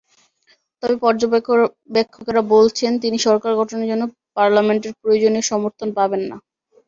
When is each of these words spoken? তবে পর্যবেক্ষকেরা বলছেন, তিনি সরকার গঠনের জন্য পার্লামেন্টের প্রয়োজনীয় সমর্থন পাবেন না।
তবে 0.83 0.95
পর্যবেক্ষকেরা 1.03 2.41
বলছেন, 2.53 2.91
তিনি 3.03 3.17
সরকার 3.27 3.51
গঠনের 3.59 3.89
জন্য 3.91 4.03
পার্লামেন্টের 4.37 4.93
প্রয়োজনীয় 5.01 5.45
সমর্থন 5.51 5.89
পাবেন 5.97 6.21
না। 6.29 6.37